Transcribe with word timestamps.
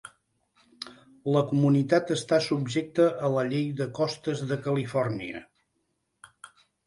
La 1.33 1.41
comunitat 1.49 2.13
està 2.15 2.39
subjecta 2.45 3.05
a 3.27 3.29
la 3.35 3.43
llei 3.51 3.69
de 3.81 3.87
costes 4.01 4.41
de 4.53 4.57
Califòrnia. 4.69 5.43